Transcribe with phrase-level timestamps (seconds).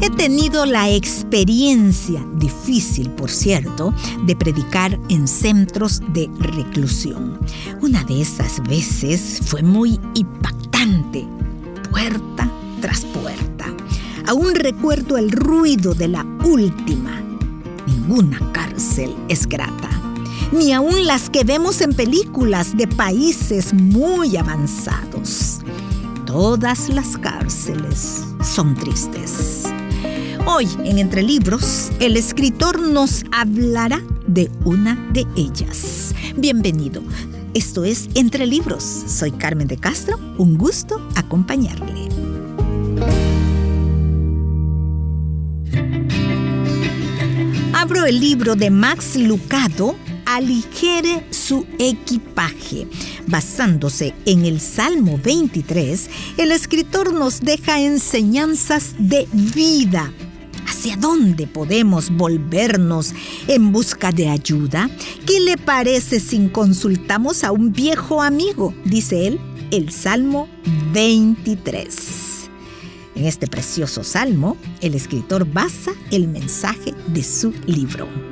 [0.00, 7.38] He tenido la experiencia, difícil por cierto, de predicar en centros de reclusión.
[7.80, 11.24] Una de esas veces fue muy impactante,
[11.90, 12.50] puerta
[12.80, 13.66] tras puerta.
[14.26, 17.20] Aún recuerdo el ruido de la última.
[17.86, 19.90] Ninguna cárcel es grata,
[20.52, 25.11] ni aun las que vemos en películas de países muy avanzados.
[26.32, 29.64] Todas las cárceles son tristes.
[30.46, 36.14] Hoy, en Entre Libros, el escritor nos hablará de una de ellas.
[36.34, 37.02] Bienvenido.
[37.52, 38.82] Esto es Entre Libros.
[38.82, 40.18] Soy Carmen de Castro.
[40.38, 42.08] Un gusto acompañarle.
[47.74, 49.96] Abro el libro de Max Lucado,
[50.32, 52.86] Aligere su equipaje.
[53.26, 60.10] Basándose en el Salmo 23, el escritor nos deja enseñanzas de vida
[60.66, 63.12] ¿Hacia dónde podemos volvernos
[63.46, 64.88] en busca de ayuda?
[65.26, 68.72] ¿Qué le parece si consultamos a un viejo amigo?
[68.86, 69.40] Dice él,
[69.70, 70.48] el Salmo
[70.94, 72.48] 23.
[73.16, 78.31] En este precioso salmo, el escritor basa el mensaje de su libro.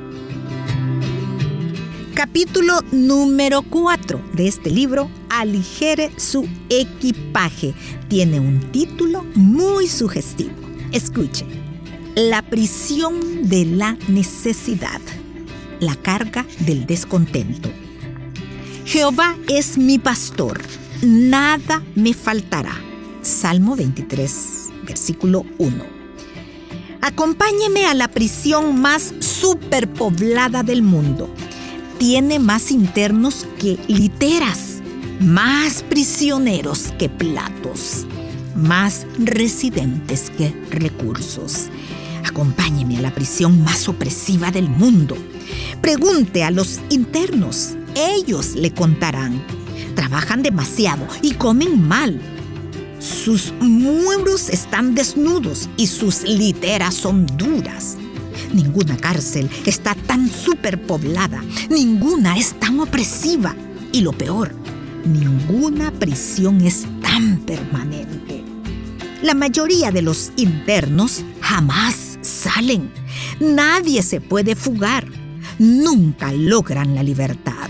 [2.13, 7.73] Capítulo número 4 de este libro, Aligere su equipaje.
[8.09, 10.51] Tiene un título muy sugestivo.
[10.91, 11.45] Escuche.
[12.15, 14.99] La prisión de la necesidad,
[15.79, 17.69] la carga del descontento.
[18.85, 20.61] Jehová es mi pastor,
[21.01, 22.75] nada me faltará.
[23.21, 25.85] Salmo 23, versículo 1.
[26.99, 31.33] Acompáñeme a la prisión más superpoblada del mundo.
[32.01, 34.81] Tiene más internos que literas,
[35.19, 38.07] más prisioneros que platos,
[38.55, 41.67] más residentes que recursos.
[42.27, 45.15] Acompáñeme a la prisión más opresiva del mundo.
[45.79, 47.75] Pregunte a los internos.
[47.93, 49.39] Ellos le contarán.
[49.93, 52.19] Trabajan demasiado y comen mal.
[52.97, 57.95] Sus muros están desnudos y sus literas son duras.
[58.53, 59.93] Ninguna cárcel está
[60.31, 61.43] superpoblada.
[61.69, 63.55] Ninguna es tan opresiva.
[63.91, 64.53] Y lo peor,
[65.05, 68.43] ninguna prisión es tan permanente.
[69.21, 72.91] La mayoría de los internos jamás salen.
[73.39, 75.05] Nadie se puede fugar.
[75.59, 77.69] Nunca logran la libertad.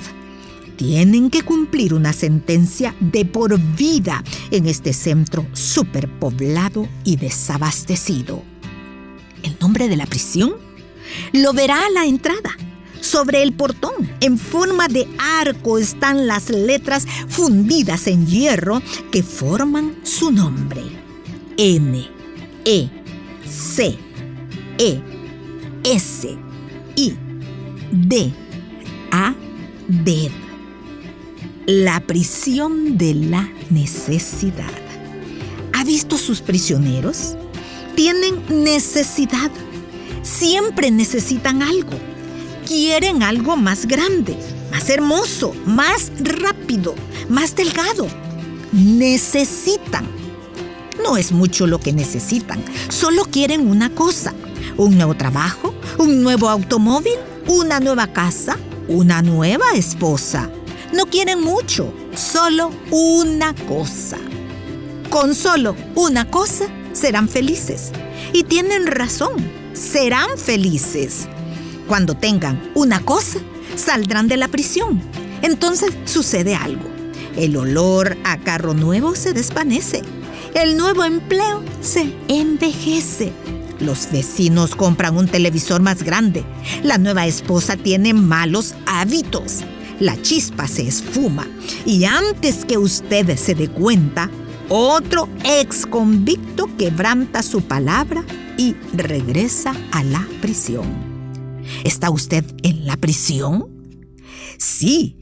[0.77, 8.41] Tienen que cumplir una sentencia de por vida en este centro superpoblado y desabastecido.
[9.43, 10.53] ¿El nombre de la prisión?
[11.33, 12.57] Lo verá a la entrada.
[13.01, 19.95] Sobre el portón, en forma de arco, están las letras fundidas en hierro que forman
[20.03, 20.81] su nombre.
[21.57, 22.07] N,
[22.63, 22.89] E,
[23.43, 23.97] C,
[24.77, 25.01] e,
[25.83, 26.37] S,
[26.95, 27.13] I,
[27.91, 28.31] D,
[29.11, 29.33] A,
[29.87, 30.29] D.
[31.65, 34.71] La prisión de la necesidad.
[35.73, 37.35] ¿Ha visto sus prisioneros?
[37.95, 39.51] Tienen necesidad.
[40.21, 41.93] Siempre necesitan algo.
[42.67, 44.37] Quieren algo más grande,
[44.71, 46.95] más hermoso, más rápido,
[47.29, 48.07] más delgado.
[48.71, 50.05] Necesitan.
[51.03, 54.33] No es mucho lo que necesitan, solo quieren una cosa
[54.77, 57.13] un nuevo trabajo, un nuevo automóvil,
[57.47, 58.57] una nueva casa,
[58.87, 60.49] una nueva esposa.
[60.93, 64.17] No quieren mucho, solo una cosa.
[65.09, 67.91] Con solo una cosa serán felices.
[68.33, 69.33] Y tienen razón,
[69.73, 71.27] serán felices.
[71.87, 73.39] Cuando tengan una cosa,
[73.75, 75.01] saldrán de la prisión.
[75.41, 76.89] Entonces sucede algo.
[77.35, 80.01] El olor a carro nuevo se desvanece.
[80.53, 83.31] El nuevo empleo se envejece.
[83.79, 86.43] Los vecinos compran un televisor más grande.
[86.83, 89.61] La nueva esposa tiene malos hábitos.
[89.99, 91.47] La chispa se esfuma.
[91.85, 94.29] Y antes que usted se dé cuenta,
[94.73, 98.23] otro ex convicto quebranta su palabra
[98.57, 100.85] y regresa a la prisión.
[101.83, 103.67] ¿Está usted en la prisión?
[104.57, 105.17] Sí.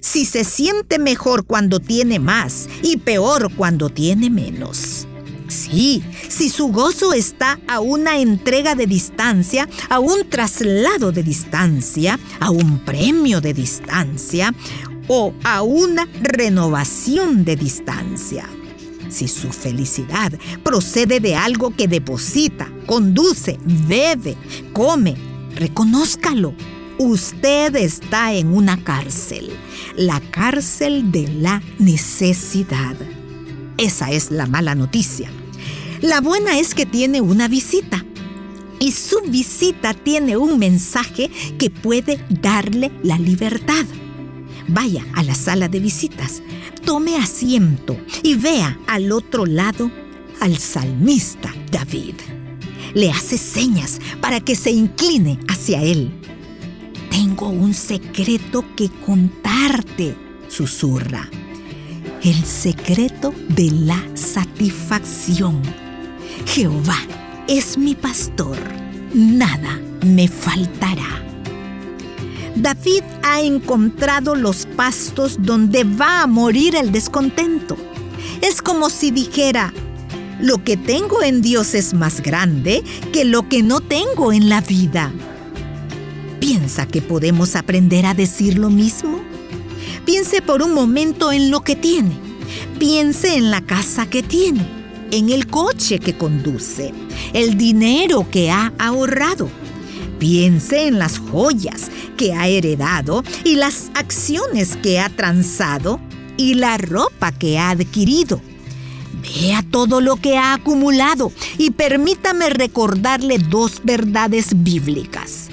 [0.00, 5.06] Si se siente mejor cuando tiene más y peor cuando tiene menos.
[5.48, 12.18] Sí, si su gozo está a una entrega de distancia, a un traslado de distancia,
[12.40, 14.54] a un premio de distancia
[15.06, 18.48] o a una renovación de distancia.
[19.08, 20.32] Si su felicidad
[20.62, 24.36] procede de algo que deposita, conduce, bebe,
[24.72, 25.16] come,
[25.54, 26.54] reconózcalo.
[26.98, 29.50] Usted está en una cárcel,
[29.96, 32.96] la cárcel de la necesidad.
[33.76, 35.30] Esa es la mala noticia.
[36.00, 38.04] La buena es que tiene una visita.
[38.78, 43.84] Y su visita tiene un mensaje que puede darle la libertad.
[44.68, 46.42] Vaya a la sala de visitas,
[46.84, 49.90] tome asiento y vea al otro lado
[50.40, 52.14] al salmista David.
[52.94, 56.10] Le hace señas para que se incline hacia él.
[57.10, 60.16] Tengo un secreto que contarte,
[60.48, 61.28] susurra.
[62.22, 65.62] El secreto de la satisfacción.
[66.46, 66.98] Jehová
[67.46, 68.56] es mi pastor,
[69.14, 71.25] nada me faltará.
[72.56, 77.76] David ha encontrado los pastos donde va a morir el descontento.
[78.40, 79.74] Es como si dijera,
[80.40, 82.82] lo que tengo en Dios es más grande
[83.12, 85.12] que lo que no tengo en la vida.
[86.40, 89.20] ¿Piensa que podemos aprender a decir lo mismo?
[90.06, 92.16] Piense por un momento en lo que tiene.
[92.78, 94.66] Piense en la casa que tiene,
[95.10, 96.94] en el coche que conduce,
[97.34, 99.50] el dinero que ha ahorrado
[100.18, 106.00] Piense en las joyas que ha heredado y las acciones que ha transado
[106.36, 108.40] y la ropa que ha adquirido.
[109.22, 115.48] Vea todo lo que ha acumulado y permítame recordarle dos verdades bíblicas.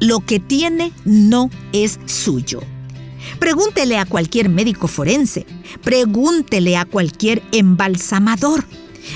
[0.00, 2.60] Lo que tiene no es suyo.
[3.38, 5.46] Pregúntele a cualquier médico forense,
[5.82, 8.64] pregúntele a cualquier embalsamador,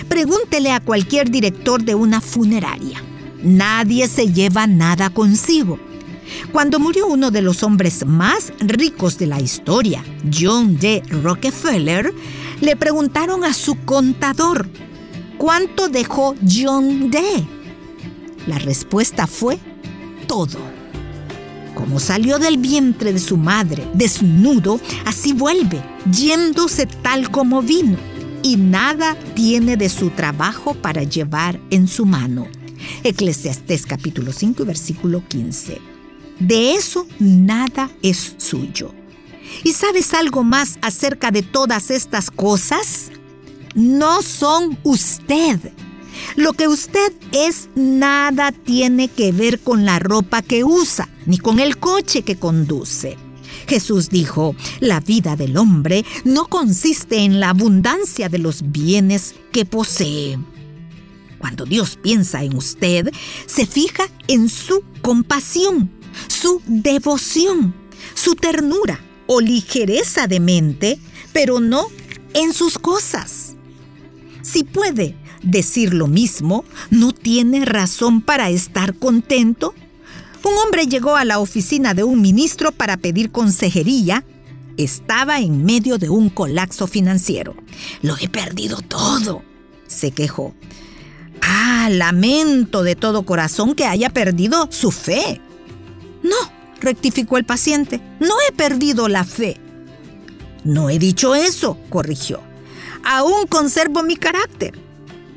[0.08, 3.02] pregúntele a cualquier director de una funeraria.
[3.42, 5.78] Nadie se lleva nada consigo.
[6.52, 11.02] Cuando murió uno de los hombres más ricos de la historia, John D.
[11.22, 12.12] Rockefeller,
[12.60, 14.68] le preguntaron a su contador,
[15.38, 17.20] ¿cuánto dejó John D?
[18.46, 19.58] La respuesta fue
[20.26, 20.58] todo.
[21.74, 27.96] Como salió del vientre de su madre, desnudo, así vuelve, yéndose tal como vino,
[28.42, 32.46] y nada tiene de su trabajo para llevar en su mano.
[33.04, 35.80] Eclesiastés capítulo 5 versículo 15.
[36.38, 38.94] De eso nada es suyo.
[39.64, 43.10] ¿Y sabes algo más acerca de todas estas cosas?
[43.74, 45.58] No son usted.
[46.36, 51.60] Lo que usted es nada tiene que ver con la ropa que usa, ni con
[51.60, 53.16] el coche que conduce.
[53.66, 59.64] Jesús dijo, la vida del hombre no consiste en la abundancia de los bienes que
[59.64, 60.38] posee.
[61.42, 63.10] Cuando Dios piensa en usted,
[63.46, 65.90] se fija en su compasión,
[66.28, 67.74] su devoción,
[68.14, 71.00] su ternura o ligereza de mente,
[71.32, 71.88] pero no
[72.32, 73.56] en sus cosas.
[74.42, 79.74] Si puede decir lo mismo, ¿no tiene razón para estar contento?
[80.44, 84.24] Un hombre llegó a la oficina de un ministro para pedir consejería.
[84.76, 87.56] Estaba en medio de un colapso financiero.
[88.00, 89.42] Lo he perdido todo,
[89.88, 90.54] se quejó.
[91.42, 95.40] Ah, lamento de todo corazón que haya perdido su fe.
[96.22, 96.36] No,
[96.80, 99.56] rectificó el paciente, no he perdido la fe.
[100.62, 102.40] No he dicho eso, corrigió.
[103.04, 104.78] Aún conservo mi carácter.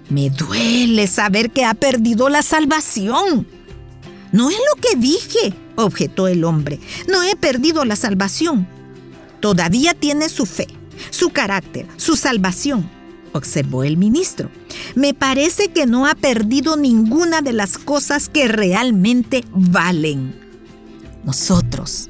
[0.09, 3.47] Me duele saber que ha perdido la salvación.
[4.31, 6.79] No es lo que dije, objetó el hombre.
[7.07, 8.67] No he perdido la salvación.
[9.39, 10.67] Todavía tiene su fe,
[11.09, 12.87] su carácter, su salvación
[13.37, 14.49] observó el ministro.
[14.95, 20.35] Me parece que no ha perdido ninguna de las cosas que realmente valen.
[21.23, 22.09] Nosotros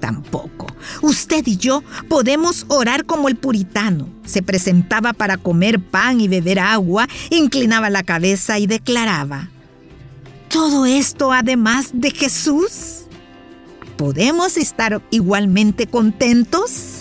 [0.00, 0.66] tampoco.
[1.02, 4.08] Usted y yo podemos orar como el puritano.
[4.24, 9.50] Se presentaba para comer pan y beber agua, inclinaba la cabeza y declaraba,
[10.48, 13.06] ¿todo esto además de Jesús?
[13.96, 16.95] ¿Podemos estar igualmente contentos?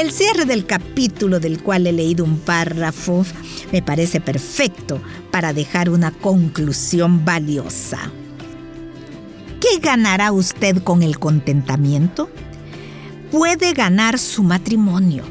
[0.00, 3.26] El cierre del capítulo del cual he leído un párrafo
[3.70, 4.98] me parece perfecto
[5.30, 8.10] para dejar una conclusión valiosa.
[9.60, 12.30] ¿Qué ganará usted con el contentamiento?
[13.30, 15.22] Puede ganar su matrimonio,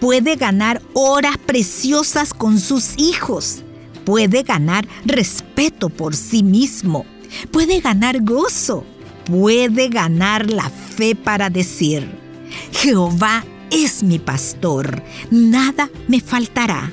[0.00, 3.64] puede ganar horas preciosas con sus hijos,
[4.06, 7.04] puede ganar respeto por sí mismo,
[7.50, 8.82] puede ganar gozo,
[9.26, 12.10] puede ganar la fe para decir,
[12.72, 16.92] Jehová es mi pastor, nada me faltará.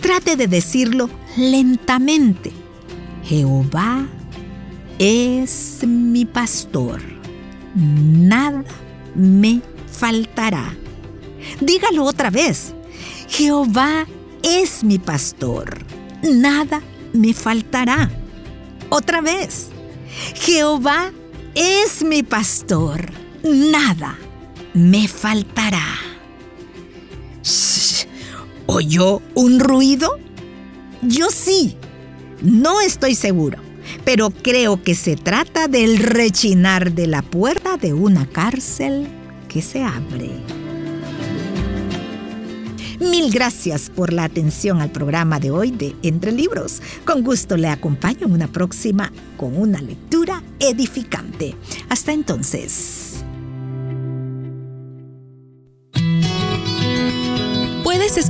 [0.00, 2.52] Trate de decirlo lentamente.
[3.24, 4.06] Jehová
[4.98, 7.00] es mi pastor,
[7.74, 8.64] nada
[9.14, 9.60] me
[9.90, 10.74] faltará.
[11.60, 12.74] Dígalo otra vez.
[13.28, 14.06] Jehová
[14.42, 15.78] es mi pastor,
[16.22, 18.10] nada me faltará.
[18.88, 19.68] Otra vez.
[20.34, 21.10] Jehová
[21.54, 23.10] es mi pastor,
[23.42, 24.16] nada
[24.76, 25.86] me faltará.
[28.66, 30.10] ¿Oyó un ruido?
[31.00, 31.76] Yo sí.
[32.42, 33.56] No estoy seguro,
[34.04, 39.06] pero creo que se trata del rechinar de la puerta de una cárcel
[39.48, 40.30] que se abre.
[43.00, 46.82] Mil gracias por la atención al programa de hoy de Entre Libros.
[47.06, 51.54] Con gusto le acompaño en una próxima con una lectura edificante.
[51.88, 53.05] Hasta entonces.